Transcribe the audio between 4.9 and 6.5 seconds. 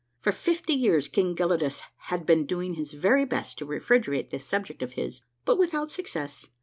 his, but without success.